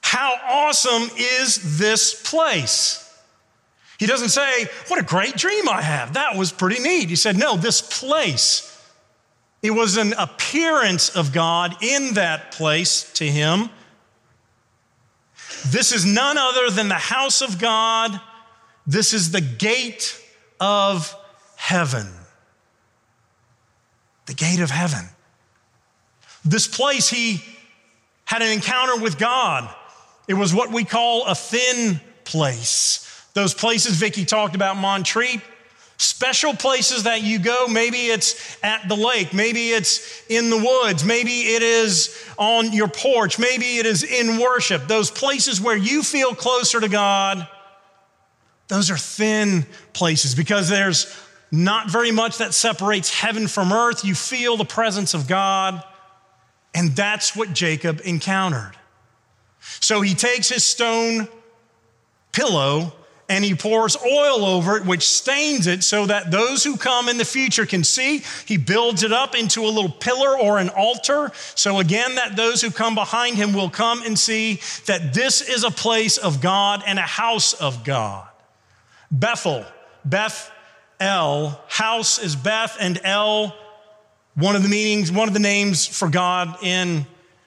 how 0.00 0.34
awesome 0.46 1.10
is 1.16 1.78
this 1.78 2.22
place? 2.30 3.03
He 3.98 4.06
doesn't 4.06 4.30
say, 4.30 4.66
What 4.88 5.00
a 5.00 5.04
great 5.04 5.36
dream 5.36 5.68
I 5.68 5.82
have. 5.82 6.14
That 6.14 6.36
was 6.36 6.52
pretty 6.52 6.82
neat. 6.82 7.08
He 7.08 7.16
said, 7.16 7.36
No, 7.36 7.56
this 7.56 7.80
place. 7.80 8.70
It 9.62 9.70
was 9.70 9.96
an 9.96 10.12
appearance 10.18 11.16
of 11.16 11.32
God 11.32 11.82
in 11.82 12.14
that 12.14 12.52
place 12.52 13.10
to 13.14 13.24
him. 13.24 13.70
This 15.68 15.92
is 15.92 16.04
none 16.04 16.36
other 16.36 16.68
than 16.68 16.88
the 16.88 16.94
house 16.94 17.40
of 17.40 17.58
God. 17.58 18.20
This 18.86 19.14
is 19.14 19.30
the 19.30 19.40
gate 19.40 20.20
of 20.60 21.14
heaven. 21.56 22.06
The 24.26 24.34
gate 24.34 24.60
of 24.60 24.70
heaven. 24.70 25.08
This 26.44 26.68
place, 26.68 27.08
he 27.08 27.42
had 28.26 28.42
an 28.42 28.52
encounter 28.52 29.02
with 29.02 29.18
God. 29.18 29.74
It 30.28 30.34
was 30.34 30.54
what 30.54 30.70
we 30.70 30.84
call 30.84 31.24
a 31.26 31.34
thin 31.34 32.00
place. 32.24 33.03
Those 33.34 33.52
places 33.52 33.96
Vicki 33.96 34.24
talked 34.24 34.54
about, 34.54 34.76
Montreat, 34.76 35.40
special 35.96 36.54
places 36.54 37.04
that 37.04 37.22
you 37.22 37.38
go. 37.38 37.66
Maybe 37.68 37.98
it's 37.98 38.56
at 38.62 38.88
the 38.88 38.96
lake, 38.96 39.32
maybe 39.32 39.70
it's 39.70 40.22
in 40.28 40.50
the 40.50 40.58
woods, 40.58 41.04
maybe 41.04 41.30
it 41.30 41.62
is 41.62 42.16
on 42.38 42.72
your 42.72 42.88
porch, 42.88 43.38
maybe 43.38 43.78
it 43.78 43.86
is 43.86 44.02
in 44.02 44.38
worship. 44.38 44.86
Those 44.86 45.10
places 45.10 45.60
where 45.60 45.76
you 45.76 46.02
feel 46.02 46.34
closer 46.34 46.80
to 46.80 46.88
God, 46.88 47.46
those 48.68 48.90
are 48.90 48.96
thin 48.96 49.66
places 49.92 50.34
because 50.34 50.68
there's 50.68 51.14
not 51.50 51.90
very 51.90 52.10
much 52.10 52.38
that 52.38 52.54
separates 52.54 53.12
heaven 53.12 53.46
from 53.46 53.72
earth. 53.72 54.04
You 54.04 54.14
feel 54.14 54.56
the 54.56 54.64
presence 54.64 55.14
of 55.14 55.28
God, 55.28 55.82
and 56.74 56.96
that's 56.96 57.36
what 57.36 57.52
Jacob 57.52 58.00
encountered. 58.04 58.72
So 59.80 60.00
he 60.00 60.14
takes 60.14 60.48
his 60.48 60.64
stone 60.64 61.28
pillow 62.32 62.92
and 63.28 63.44
he 63.44 63.54
pours 63.54 63.96
oil 63.96 64.44
over 64.44 64.76
it, 64.76 64.84
which 64.84 65.08
stains 65.08 65.66
it 65.66 65.82
so 65.82 66.06
that 66.06 66.30
those 66.30 66.62
who 66.62 66.76
come 66.76 67.08
in 67.08 67.16
the 67.16 67.24
future 67.24 67.64
can 67.64 67.82
see. 67.82 68.22
He 68.46 68.56
builds 68.56 69.02
it 69.02 69.12
up 69.12 69.34
into 69.34 69.62
a 69.62 69.68
little 69.68 69.90
pillar 69.90 70.38
or 70.38 70.58
an 70.58 70.68
altar. 70.68 71.32
So 71.54 71.78
again, 71.78 72.16
that 72.16 72.36
those 72.36 72.60
who 72.60 72.70
come 72.70 72.94
behind 72.94 73.36
him 73.36 73.54
will 73.54 73.70
come 73.70 74.02
and 74.02 74.18
see 74.18 74.60
that 74.86 75.14
this 75.14 75.40
is 75.40 75.64
a 75.64 75.70
place 75.70 76.18
of 76.18 76.40
God 76.40 76.82
and 76.86 76.98
a 76.98 77.02
house 77.02 77.54
of 77.54 77.84
God. 77.84 78.28
Bethel, 79.10 79.64
Beth 80.04 80.50
El, 81.00 81.60
house 81.68 82.18
is 82.18 82.36
Beth 82.36 82.76
and 82.78 83.00
El, 83.04 83.54
one 84.34 84.56
of 84.56 84.62
the 84.62 84.68
meanings, 84.68 85.10
one 85.10 85.28
of 85.28 85.34
the 85.34 85.40
names 85.40 85.86
for 85.86 86.08
God 86.08 86.58
in 86.62 87.06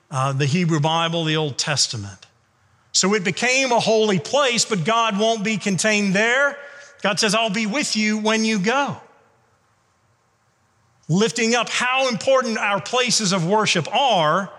uh, 0.09 0.33
the 0.33 0.45
Hebrew 0.45 0.79
Bible, 0.79 1.23
the 1.23 1.35
Old 1.35 1.57
Testament. 1.57 2.26
So 2.97 3.13
it 3.13 3.23
became 3.23 3.71
a 3.71 3.79
holy 3.79 4.17
place, 4.17 4.65
but 4.65 4.83
God 4.83 5.19
won't 5.19 5.43
be 5.43 5.57
contained 5.57 6.15
there. 6.15 6.57
God 7.03 7.19
says, 7.19 7.35
I'll 7.35 7.51
be 7.51 7.67
with 7.67 7.95
you 7.95 8.17
when 8.17 8.43
you 8.43 8.57
go. 8.57 8.97
Lifting 11.07 11.53
up 11.53 11.69
how 11.69 12.09
important 12.09 12.57
our 12.57 12.81
places 12.81 13.33
of 13.33 13.47
worship 13.47 13.87
are, 13.93 14.51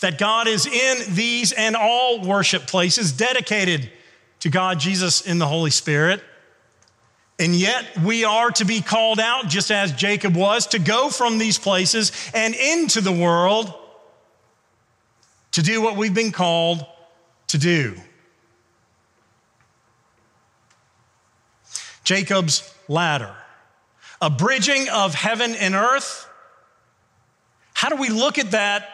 that 0.00 0.16
God 0.16 0.48
is 0.48 0.64
in 0.64 1.14
these 1.14 1.52
and 1.52 1.76
all 1.76 2.22
worship 2.22 2.66
places 2.66 3.12
dedicated 3.12 3.90
to 4.40 4.48
God, 4.48 4.80
Jesus, 4.80 5.20
in 5.20 5.38
the 5.38 5.46
Holy 5.46 5.70
Spirit. 5.70 6.22
And 7.38 7.54
yet 7.54 7.84
we 8.02 8.24
are 8.24 8.50
to 8.52 8.64
be 8.64 8.80
called 8.80 9.20
out, 9.20 9.48
just 9.48 9.70
as 9.70 9.92
Jacob 9.92 10.34
was, 10.34 10.68
to 10.68 10.78
go 10.78 11.10
from 11.10 11.36
these 11.36 11.58
places 11.58 12.10
and 12.32 12.54
into 12.54 13.02
the 13.02 13.12
world 13.12 13.74
to 15.50 15.60
do 15.60 15.82
what 15.82 15.96
we've 15.96 16.14
been 16.14 16.32
called 16.32 16.86
to 17.52 17.58
do. 17.58 17.94
Jacob's 22.02 22.74
ladder, 22.88 23.34
a 24.22 24.30
bridging 24.30 24.88
of 24.88 25.14
heaven 25.14 25.54
and 25.54 25.74
earth. 25.74 26.26
How 27.74 27.90
do 27.90 27.96
we 27.96 28.08
look 28.08 28.38
at 28.38 28.52
that 28.52 28.88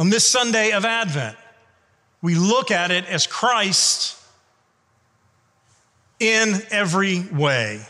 on 0.00 0.10
this 0.10 0.26
Sunday 0.26 0.72
of 0.72 0.84
Advent? 0.84 1.36
We 2.22 2.34
look 2.34 2.72
at 2.72 2.90
it 2.90 3.06
as 3.06 3.28
Christ 3.28 4.20
in 6.18 6.60
every 6.70 7.20
way. 7.20 7.86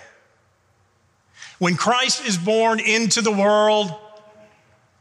When 1.59 1.75
Christ 1.77 2.27
is 2.27 2.37
born 2.37 2.81
into 2.81 3.23
the 3.23 3.33
world, 3.33 3.95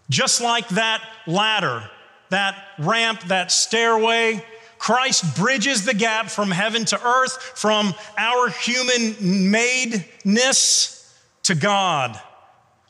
just 0.10 0.40
like 0.40 0.70
that 0.70 1.04
ladder 1.28 1.90
that 2.30 2.56
ramp, 2.78 3.22
that 3.24 3.52
stairway. 3.52 4.44
Christ 4.78 5.36
bridges 5.36 5.86
the 5.86 5.94
gap 5.94 6.30
from 6.30 6.52
heaven 6.52 6.86
to 6.86 7.04
earth, 7.04 7.42
from 7.56 7.94
our 8.18 8.50
human 8.50 9.14
madeness 9.52 11.14
to 11.44 11.56
God, 11.56 12.20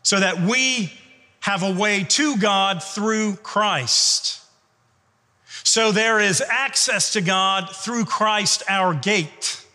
so 0.03 0.20
that 0.20 0.41
we 0.41 0.91
have 1.39 1.63
a 1.63 1.72
way 1.72 2.03
to 2.03 2.38
God 2.38 2.84
through 2.84 3.36
Christ. 3.38 4.41
So 5.63 5.91
there 5.91 6.20
is 6.20 6.41
access 6.41 7.13
to 7.13 7.22
God 7.22 7.70
through 7.74 8.06
Christ, 8.06 8.63
our 8.67 8.94
gate. 8.94 9.65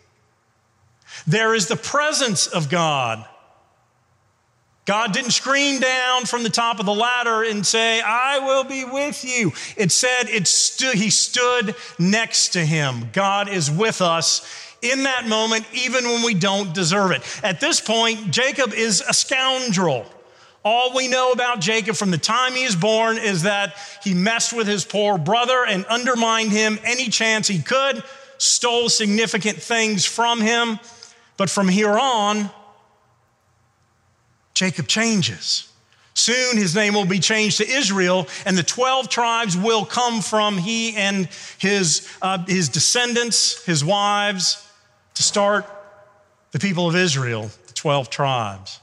There 1.26 1.54
is 1.54 1.68
the 1.68 1.76
presence 1.76 2.46
of 2.46 2.68
God 2.68 3.26
God 4.84 5.12
didn't 5.12 5.30
scream 5.30 5.80
down 5.80 6.24
from 6.24 6.42
the 6.42 6.50
top 6.50 6.80
of 6.80 6.86
the 6.86 6.94
ladder 6.94 7.44
and 7.44 7.64
say, 7.64 8.00
I 8.00 8.40
will 8.40 8.64
be 8.64 8.84
with 8.84 9.24
you. 9.24 9.52
It 9.76 9.92
said 9.92 10.28
it 10.28 10.48
stu- 10.48 10.90
he 10.90 11.10
stood 11.10 11.76
next 12.00 12.48
to 12.54 12.64
him. 12.64 13.08
God 13.12 13.48
is 13.48 13.70
with 13.70 14.02
us 14.02 14.44
in 14.82 15.04
that 15.04 15.28
moment, 15.28 15.64
even 15.72 16.04
when 16.04 16.24
we 16.24 16.34
don't 16.34 16.74
deserve 16.74 17.12
it. 17.12 17.22
At 17.44 17.60
this 17.60 17.80
point, 17.80 18.32
Jacob 18.32 18.72
is 18.72 19.02
a 19.08 19.14
scoundrel. 19.14 20.04
All 20.64 20.94
we 20.94 21.06
know 21.06 21.30
about 21.30 21.60
Jacob 21.60 21.94
from 21.94 22.10
the 22.10 22.18
time 22.18 22.54
he 22.54 22.64
is 22.64 22.74
born 22.74 23.18
is 23.18 23.42
that 23.42 23.76
he 24.02 24.14
messed 24.14 24.52
with 24.52 24.66
his 24.66 24.84
poor 24.84 25.16
brother 25.16 25.64
and 25.64 25.84
undermined 25.86 26.50
him 26.50 26.78
any 26.84 27.08
chance 27.08 27.46
he 27.46 27.60
could, 27.60 28.02
stole 28.38 28.88
significant 28.88 29.58
things 29.62 30.04
from 30.04 30.40
him. 30.40 30.80
But 31.36 31.50
from 31.50 31.68
here 31.68 31.96
on, 31.96 32.50
Jacob 34.54 34.86
changes. 34.86 35.72
Soon 36.14 36.58
his 36.58 36.74
name 36.74 36.94
will 36.94 37.06
be 37.06 37.18
changed 37.18 37.58
to 37.58 37.68
Israel, 37.68 38.28
and 38.44 38.56
the 38.56 38.62
12 38.62 39.08
tribes 39.08 39.56
will 39.56 39.84
come 39.84 40.20
from 40.20 40.58
he 40.58 40.94
and 40.94 41.28
his, 41.58 42.06
uh, 42.20 42.44
his 42.46 42.68
descendants, 42.68 43.64
his 43.64 43.84
wives, 43.84 44.68
to 45.14 45.22
start 45.22 45.66
the 46.50 46.58
people 46.58 46.86
of 46.86 46.96
Israel, 46.96 47.50
the 47.66 47.72
12 47.72 48.10
tribes. 48.10 48.80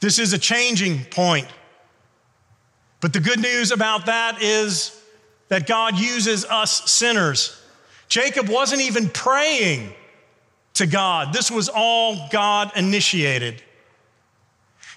This 0.00 0.18
is 0.18 0.32
a 0.32 0.38
changing 0.38 1.04
point. 1.04 1.46
But 3.00 3.12
the 3.12 3.20
good 3.20 3.40
news 3.40 3.70
about 3.70 4.06
that 4.06 4.42
is 4.42 5.00
that 5.48 5.66
God 5.66 5.96
uses 5.98 6.44
us 6.44 6.90
sinners. 6.90 7.60
Jacob 8.08 8.48
wasn't 8.48 8.82
even 8.82 9.08
praying 9.08 9.92
to 10.74 10.86
God, 10.86 11.32
this 11.32 11.50
was 11.50 11.68
all 11.68 12.28
God 12.30 12.70
initiated. 12.76 13.62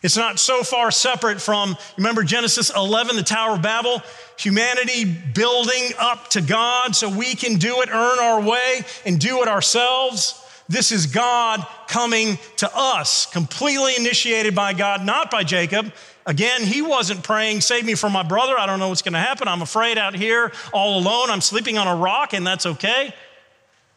It's 0.01 0.17
not 0.17 0.39
so 0.39 0.63
far 0.63 0.89
separate 0.89 1.39
from, 1.39 1.77
remember 1.95 2.23
Genesis 2.23 2.71
11, 2.75 3.15
the 3.15 3.23
Tower 3.23 3.55
of 3.55 3.61
Babel? 3.61 4.01
Humanity 4.39 5.05
building 5.05 5.91
up 5.99 6.29
to 6.29 6.41
God 6.41 6.95
so 6.95 7.07
we 7.07 7.35
can 7.35 7.57
do 7.57 7.81
it, 7.81 7.89
earn 7.89 8.19
our 8.19 8.41
way, 8.41 8.81
and 9.05 9.19
do 9.19 9.43
it 9.43 9.47
ourselves. 9.47 10.43
This 10.67 10.91
is 10.91 11.05
God 11.05 11.65
coming 11.87 12.39
to 12.57 12.69
us, 12.73 13.27
completely 13.27 13.95
initiated 13.95 14.55
by 14.55 14.73
God, 14.73 15.05
not 15.05 15.29
by 15.29 15.43
Jacob. 15.43 15.93
Again, 16.25 16.63
he 16.63 16.81
wasn't 16.81 17.23
praying, 17.23 17.61
Save 17.61 17.85
me 17.85 17.93
from 17.93 18.11
my 18.11 18.23
brother. 18.23 18.57
I 18.57 18.65
don't 18.65 18.79
know 18.79 18.89
what's 18.89 19.01
going 19.01 19.13
to 19.13 19.19
happen. 19.19 19.47
I'm 19.47 19.61
afraid 19.61 19.97
out 19.97 20.15
here 20.15 20.51
all 20.73 20.97
alone. 20.97 21.29
I'm 21.29 21.41
sleeping 21.41 21.77
on 21.77 21.87
a 21.87 21.95
rock, 21.95 22.33
and 22.33 22.45
that's 22.47 22.65
okay. 22.65 23.13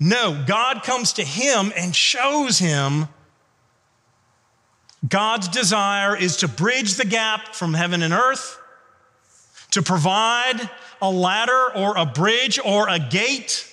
No, 0.00 0.42
God 0.46 0.82
comes 0.82 1.14
to 1.14 1.24
him 1.24 1.72
and 1.76 1.94
shows 1.94 2.58
him 2.58 3.08
God's 5.06 5.48
desire 5.48 6.16
is 6.16 6.38
to 6.38 6.48
bridge 6.48 6.94
the 6.94 7.04
gap 7.04 7.54
from 7.54 7.74
heaven 7.74 8.02
and 8.02 8.14
earth, 8.14 8.58
to 9.72 9.82
provide 9.82 10.68
a 11.02 11.10
ladder 11.10 11.72
or 11.74 11.96
a 11.96 12.06
bridge 12.06 12.58
or 12.64 12.88
a 12.88 12.98
gate 12.98 13.70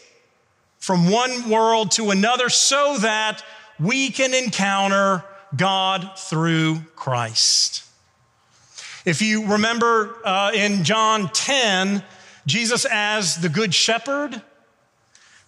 from 0.79 1.09
one 1.09 1.50
world 1.50 1.91
to 1.91 2.09
another 2.09 2.50
so 2.50 2.97
that 2.97 3.43
we 3.79 4.09
can 4.09 4.33
encounter 4.33 5.23
God 5.55 6.17
through 6.17 6.79
Christ. 6.95 7.85
If 9.05 9.21
you 9.21 9.47
remember 9.47 10.17
uh, 10.25 10.51
in 10.53 10.83
John 10.83 11.29
10, 11.29 12.03
Jesus 12.45 12.85
as 12.89 13.38
the 13.38 13.50
Good 13.50 13.73
Shepherd, 13.73 14.41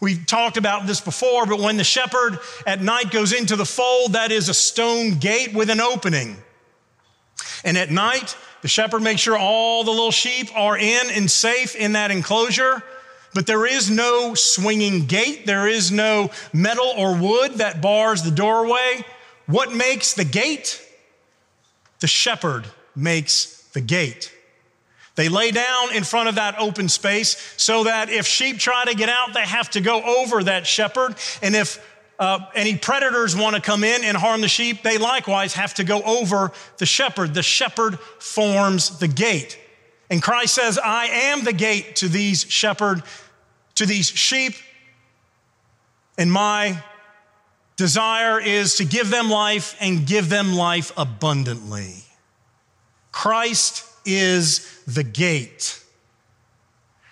We've 0.03 0.25
talked 0.25 0.57
about 0.57 0.85
this 0.85 0.99
before, 0.99 1.45
but 1.45 1.61
when 1.61 1.77
the 1.77 1.85
shepherd 1.85 2.37
at 2.67 2.81
night 2.81 3.09
goes 3.09 3.31
into 3.31 3.55
the 3.55 3.63
fold, 3.63 4.11
that 4.13 4.33
is 4.33 4.49
a 4.49 4.53
stone 4.53 5.17
gate 5.17 5.53
with 5.53 5.69
an 5.69 5.79
opening. 5.79 6.35
And 7.63 7.77
at 7.77 7.89
night, 7.89 8.35
the 8.61 8.67
shepherd 8.67 9.01
makes 9.01 9.21
sure 9.21 9.37
all 9.37 9.85
the 9.85 9.91
little 9.91 10.11
sheep 10.11 10.49
are 10.57 10.77
in 10.77 11.09
and 11.09 11.31
safe 11.31 11.73
in 11.73 11.93
that 11.93 12.11
enclosure. 12.11 12.83
But 13.33 13.47
there 13.47 13.65
is 13.65 13.89
no 13.89 14.33
swinging 14.33 15.05
gate, 15.05 15.45
there 15.45 15.69
is 15.69 15.89
no 15.89 16.31
metal 16.51 16.93
or 16.97 17.15
wood 17.15 17.53
that 17.59 17.81
bars 17.81 18.23
the 18.23 18.31
doorway. 18.31 19.05
What 19.45 19.71
makes 19.71 20.15
the 20.15 20.25
gate? 20.25 20.85
The 22.01 22.07
shepherd 22.07 22.65
makes 22.93 23.69
the 23.71 23.79
gate. 23.79 24.33
They 25.15 25.29
lay 25.29 25.51
down 25.51 25.93
in 25.93 26.03
front 26.03 26.29
of 26.29 26.35
that 26.35 26.57
open 26.57 26.89
space 26.89 27.53
so 27.57 27.83
that 27.83 28.09
if 28.09 28.25
sheep 28.25 28.57
try 28.57 28.85
to 28.85 28.95
get 28.95 29.09
out, 29.09 29.33
they 29.33 29.45
have 29.45 29.69
to 29.71 29.81
go 29.81 30.01
over 30.01 30.43
that 30.43 30.65
shepherd. 30.65 31.15
And 31.41 31.55
if 31.55 31.79
uh, 32.17 32.39
any 32.55 32.77
predators 32.77 33.35
want 33.35 33.55
to 33.55 33.61
come 33.61 33.83
in 33.83 34.03
and 34.03 34.17
harm 34.17 34.41
the 34.41 34.47
sheep, 34.47 34.81
they 34.81 34.97
likewise 34.97 35.53
have 35.53 35.75
to 35.75 35.83
go 35.83 36.01
over 36.01 36.51
the 36.77 36.85
shepherd. 36.85 37.33
The 37.33 37.43
shepherd 37.43 37.99
forms 37.99 38.97
the 38.99 39.07
gate. 39.07 39.59
And 40.09 40.21
Christ 40.21 40.55
says, 40.55 40.79
I 40.79 41.05
am 41.05 41.43
the 41.43 41.53
gate 41.53 41.97
to 41.97 42.07
these 42.07 42.43
shepherd, 42.43 43.03
to 43.75 43.85
these 43.85 44.07
sheep. 44.07 44.53
And 46.17 46.31
my 46.31 46.83
desire 47.75 48.39
is 48.39 48.75
to 48.75 48.85
give 48.85 49.09
them 49.09 49.29
life 49.29 49.75
and 49.79 50.05
give 50.05 50.29
them 50.29 50.53
life 50.53 50.91
abundantly. 50.97 52.03
Christ 53.11 53.85
is 54.05 54.83
the 54.85 55.03
gate. 55.03 55.81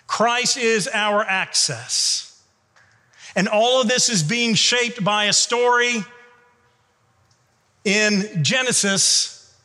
Christ 0.06 0.56
is 0.56 0.88
our 0.92 1.24
access. 1.24 2.42
And 3.34 3.48
all 3.48 3.80
of 3.80 3.88
this 3.88 4.08
is 4.08 4.22
being 4.22 4.54
shaped 4.54 5.02
by 5.02 5.24
a 5.24 5.32
story 5.32 6.04
in 7.84 8.44
Genesis 8.44 9.56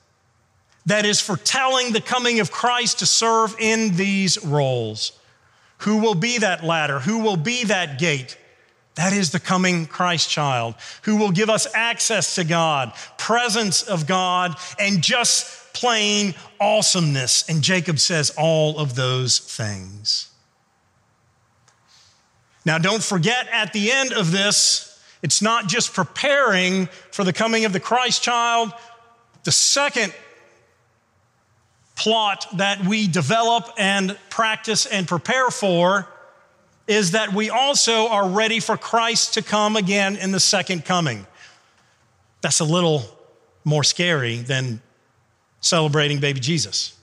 that 0.86 1.06
is 1.06 1.20
foretelling 1.20 1.92
the 1.92 2.02
coming 2.02 2.40
of 2.40 2.50
Christ 2.50 3.00
to 3.00 3.06
serve 3.06 3.56
in 3.60 3.96
these 3.98 4.44
roles. 4.44 5.12
Who 5.80 5.98
will 5.98 6.16
be 6.16 6.38
that 6.40 6.64
ladder? 6.64 7.00
Who 7.00 7.20
will 7.20 7.38
be 7.38 7.66
that 7.66 8.00
gate? 8.00 8.38
That 8.96 9.14
is 9.14 9.32
the 9.32 9.40
coming 9.40 9.86
Christ 9.86 10.30
child 10.30 10.76
who 11.04 11.18
will 11.18 11.32
give 11.32 11.50
us 11.50 11.68
access 11.76 12.36
to 12.36 12.44
God, 12.44 12.94
presence 13.18 13.84
of 13.84 14.08
God, 14.08 14.56
and 14.80 15.04
just 15.04 15.67
plain 15.78 16.34
awesomeness. 16.60 17.48
And 17.48 17.62
Jacob 17.62 18.00
says 18.00 18.32
all 18.38 18.80
of 18.80 18.96
those 18.96 19.38
things. 19.38 20.30
Now, 22.66 22.80
don't 22.80 23.04
forget 23.04 23.48
at 23.52 23.74
the 23.74 23.92
end 23.92 24.12
of 24.12 24.32
this, 24.32 25.00
it's 25.22 25.42
not 25.42 25.68
just 25.68 25.94
preparing 25.94 26.88
for 27.12 27.24
the 27.24 27.32
coming 27.32 27.66
of 27.66 27.74
the 27.74 27.80
Christ 27.80 28.24
child. 28.24 28.74
The 29.44 29.52
second 29.52 30.14
plot 31.96 32.48
that 32.58 32.84
we 32.84 33.08
develop 33.08 33.70
and 33.78 34.18
practice 34.30 34.86
and 34.86 35.08
prepare 35.08 35.50
for 35.50 36.08
is 36.88 37.12
that 37.12 37.34
we 37.34 37.50
also 37.50 38.08
are 38.08 38.28
ready 38.28 38.60
for 38.60 38.78
Christ 38.78 39.36
to 39.36 39.42
come 39.42 39.76
again 39.76 40.16
in 40.16 40.32
the 40.32 40.40
second 40.40 40.86
coming. 40.86 41.28
That's 42.42 42.60
a 42.60 42.66
little 42.66 43.04
more 43.64 43.84
scary 43.84 44.38
than 44.38 44.82
celebrating 45.62 46.20
baby 46.20 46.40
Jesus. 46.40 46.94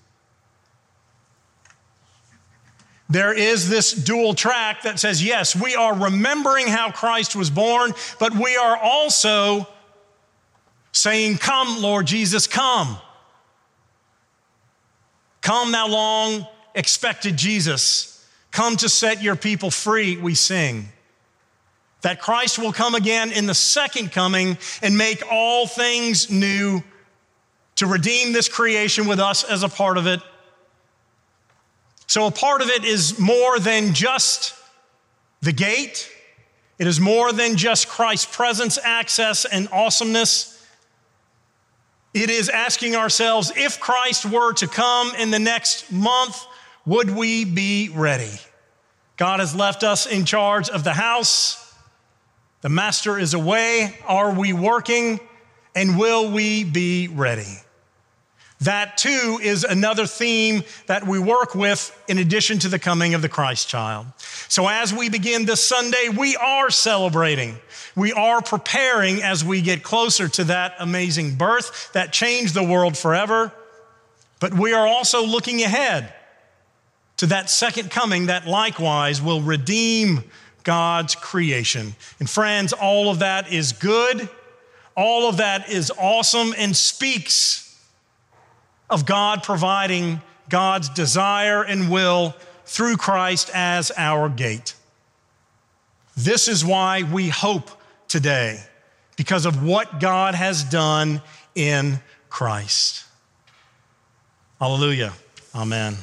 There 3.11 3.35
is 3.35 3.69
this 3.69 3.93
dual 3.93 4.35
track 4.35 4.83
that 4.83 4.99
says, 4.99 5.23
yes, 5.23 5.55
we 5.55 5.75
are 5.75 5.95
remembering 5.95 6.67
how 6.67 6.91
Christ 6.91 7.37
was 7.37 7.51
born, 7.51 7.93
but 8.19 8.35
we 8.35 8.57
are 8.57 8.77
also 8.77 9.69
saying, 10.95 11.37
Come, 11.39 11.83
Lord 11.83 12.07
Jesus, 12.07 12.47
come. 12.47 12.97
Come, 15.43 15.73
thou 15.73 15.89
long 15.89 16.47
expected 16.75 17.37
Jesus. 17.37 18.27
Come 18.51 18.77
to 18.79 18.89
set 18.89 19.23
your 19.23 19.37
people 19.37 19.71
free, 19.71 20.17
we 20.17 20.35
sing. 20.35 20.89
That 22.03 22.21
Christ 22.21 22.59
will 22.59 22.73
come 22.73 22.95
again 22.95 23.33
in 23.33 23.47
the 23.47 23.55
second 23.55 24.13
coming 24.13 24.57
and 24.83 24.97
make 24.97 25.23
all 25.31 25.67
things 25.67 26.31
new 26.31 26.83
to 27.77 27.87
redeem 27.87 28.33
this 28.33 28.49
creation 28.49 29.07
with 29.07 29.21
us 29.21 29.45
as 29.45 29.63
a 29.63 29.69
part 29.69 29.99
of 29.99 30.07
it. 30.07 30.21
So, 32.07 32.27
a 32.27 32.31
part 32.31 32.63
of 32.63 32.69
it 32.69 32.85
is 32.85 33.19
more 33.19 33.59
than 33.59 33.95
just 33.95 34.55
the 35.41 35.53
gate, 35.53 36.11
it 36.79 36.87
is 36.87 37.01
more 37.01 37.33
than 37.33 37.57
just 37.57 37.89
Christ's 37.89 38.35
presence, 38.35 38.79
access, 38.83 39.45
and 39.45 39.69
awesomeness. 39.73 40.51
It 42.13 42.31
is 42.31 42.49
asking 42.49 42.95
ourselves 42.95 43.53
if 43.57 43.81
Christ 43.81 44.25
were 44.25 44.53
to 44.55 44.69
come 44.69 45.13
in 45.19 45.33
the 45.33 45.41
next 45.41 45.91
month, 45.91 46.47
would 46.87 47.11
we 47.11 47.45
be 47.45 47.89
ready? 47.89 48.39
God 49.17 49.41
has 49.41 49.55
left 49.55 49.83
us 49.83 50.07
in 50.07 50.25
charge 50.25 50.69
of 50.69 50.85
the 50.85 50.93
house. 50.93 51.61
The 52.61 52.69
master 52.69 53.19
is 53.19 53.35
away. 53.35 53.99
Are 54.07 54.33
we 54.33 54.53
working? 54.53 55.21
And 55.75 55.99
will 55.99 56.31
we 56.31 56.65
be 56.65 57.09
ready? 57.09 57.64
That 58.65 58.97
too 58.97 59.39
is 59.43 59.65
another 59.65 60.07
theme 60.07 60.65
that 60.87 61.07
we 61.07 61.19
work 61.19 61.55
with 61.55 61.95
in 62.09 62.17
addition 62.17 62.59
to 62.61 62.69
the 62.69 62.79
coming 62.79 63.13
of 63.13 63.21
the 63.21 63.29
Christ 63.29 63.69
child. 63.69 64.07
So 64.49 64.69
as 64.69 64.93
we 64.93 65.11
begin 65.11 65.45
this 65.45 65.63
Sunday, 65.63 66.09
we 66.17 66.35
are 66.37 66.71
celebrating. 66.71 67.59
We 67.95 68.15
are 68.15 68.41
preparing 68.41 69.23
as 69.23 69.45
we 69.45 69.61
get 69.61 69.83
closer 69.83 70.29
to 70.29 70.45
that 70.45 70.77
amazing 70.79 71.35
birth 71.35 71.93
that 71.93 72.11
changed 72.11 72.55
the 72.55 72.65
world 72.65 72.97
forever. 72.97 73.53
But 74.41 74.55
we 74.55 74.73
are 74.73 74.87
also 74.87 75.27
looking 75.27 75.63
ahead 75.63 76.15
to 77.19 77.27
that 77.27 77.51
second 77.51 77.91
coming 77.91 78.27
that 78.27 78.47
likewise 78.47 79.21
will 79.21 79.43
redeem 79.43 80.25
God's 80.63 81.15
creation. 81.15 81.95
And 82.19 82.31
friends, 82.31 82.73
all 82.73 83.11
of 83.11 83.19
that 83.19 83.53
is 83.53 83.73
good. 83.73 84.27
All 84.97 85.29
of 85.29 85.37
that 85.37 85.69
is 85.69 85.93
awesome 85.99 86.55
and 86.57 86.75
speaks 86.75 87.64
of 88.91 89.07
God 89.07 89.43
providing 89.43 90.21
God's 90.49 90.89
desire 90.91 91.63
and 91.63 91.91
will 91.91 92.35
through 92.67 92.97
Christ 92.97 93.51
as 93.55 93.91
our 93.97 94.29
gate. 94.29 94.75
This 96.17 96.49
is 96.49 96.65
why 96.65 97.03
we 97.03 97.29
hope 97.29 97.71
today, 98.09 98.61
because 99.17 99.47
of 99.47 99.65
what 99.65 100.01
God 100.01 100.35
has 100.35 100.63
done 100.65 101.23
in 101.55 102.01
Christ. 102.29 103.05
Hallelujah. 104.61 105.13
Amen. 105.55 105.97